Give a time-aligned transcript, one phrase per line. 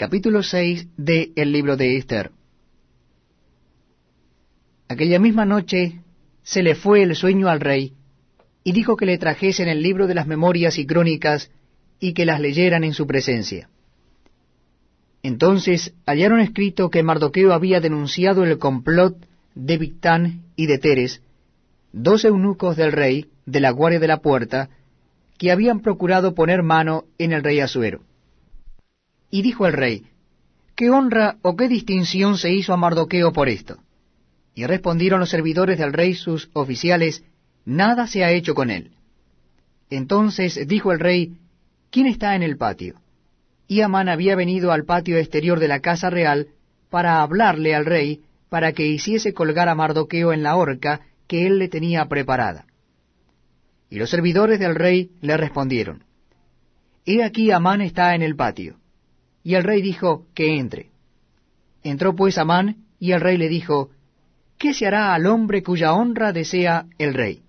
[0.00, 2.30] Capítulo 6 de El libro de Esther.
[4.88, 6.00] Aquella misma noche
[6.42, 7.92] se le fue el sueño al rey,
[8.64, 11.50] y dijo que le trajesen el libro de las memorias y crónicas,
[11.98, 13.68] y que las leyeran en su presencia.
[15.22, 19.18] Entonces hallaron escrito que Mardoqueo había denunciado el complot
[19.54, 21.22] de Victán y de Teres,
[21.92, 24.70] dos eunucos del rey, de la guardia de la puerta,
[25.36, 28.00] que habían procurado poner mano en el rey Asuero.
[29.30, 30.06] Y dijo el rey,
[30.74, 33.78] ¿qué honra o qué distinción se hizo a Mardoqueo por esto?
[34.54, 37.24] Y respondieron los servidores del rey sus oficiales,
[37.64, 38.90] nada se ha hecho con él.
[39.88, 41.34] Entonces dijo el rey,
[41.90, 42.96] ¿quién está en el patio?
[43.68, 46.48] Y Amán había venido al patio exterior de la casa real
[46.90, 51.58] para hablarle al rey, para que hiciese colgar a Mardoqueo en la horca que él
[51.58, 52.66] le tenía preparada.
[53.88, 56.04] Y los servidores del rey le respondieron,
[57.06, 58.79] He aquí Amán está en el patio.
[59.42, 60.90] Y el rey dijo que entre.
[61.82, 63.90] Entró pues Amán, y el rey le dijo,
[64.58, 67.42] ¿Qué se hará al hombre cuya honra desea el rey?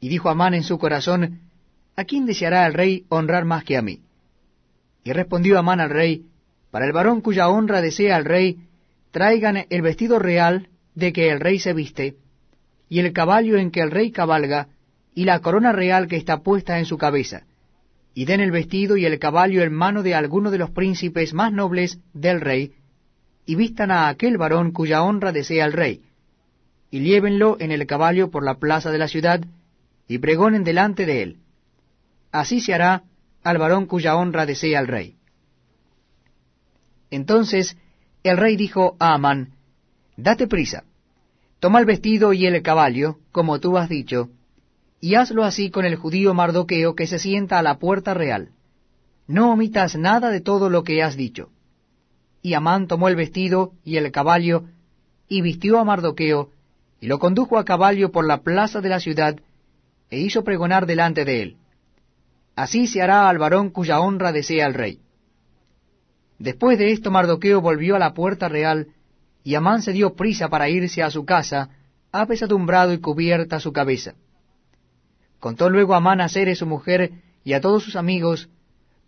[0.00, 1.40] Y dijo Amán en su corazón,
[1.94, 4.00] ¿A quién deseará el rey honrar más que a mí?
[5.04, 6.26] Y respondió Amán al rey,
[6.70, 8.58] Para el varón cuya honra desea el rey,
[9.12, 12.16] traigan el vestido real de que el rey se viste,
[12.88, 14.68] y el caballo en que el rey cabalga,
[15.14, 17.44] y la corona real que está puesta en su cabeza,
[18.14, 21.52] y den el vestido y el caballo en mano de alguno de los príncipes más
[21.52, 22.72] nobles del rey,
[23.46, 26.02] y vistan a aquel varón cuya honra desea el rey,
[26.90, 29.40] y llévenlo en el caballo por la plaza de la ciudad,
[30.06, 31.36] y pregonen delante de él.
[32.30, 33.04] Así se hará
[33.42, 35.16] al varón cuya honra desea el rey.
[37.10, 37.76] Entonces
[38.22, 39.54] el rey dijo a Amán,
[40.16, 40.84] Date prisa,
[41.60, 44.28] toma el vestido y el caballo, como tú has dicho,
[45.04, 48.50] y hazlo así con el judío Mardoqueo que se sienta a la puerta real.
[49.26, 51.50] No omitas nada de todo lo que has dicho.
[52.40, 54.62] Y Amán tomó el vestido y el caballo,
[55.28, 56.50] y vistió a Mardoqueo,
[57.00, 59.40] y lo condujo a caballo por la plaza de la ciudad,
[60.08, 61.56] e hizo pregonar delante de él.
[62.54, 65.00] Así se hará al varón cuya honra desea el rey.
[66.38, 68.86] Después de esto Mardoqueo volvió a la puerta real,
[69.42, 71.70] y Amán se dio prisa para irse a su casa,
[72.12, 74.14] apesadumbrado y cubierta su cabeza.
[75.42, 78.48] Contó luego a Ceres su mujer y a todos sus amigos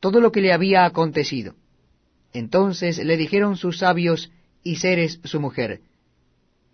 [0.00, 1.55] todo lo que le había acontecido.
[2.33, 4.33] Entonces le dijeron sus sabios
[4.65, 5.81] y Ceres su mujer,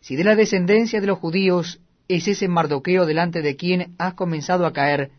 [0.00, 1.78] Si de la descendencia de los judíos
[2.08, 5.10] es ese Mardoqueo delante de quien has comenzado a caer,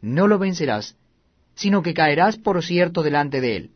[0.00, 0.96] no lo vencerás,
[1.54, 3.70] sino que caerás por cierto delante de él.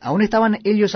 [0.00, 0.92] Aún estaban ellos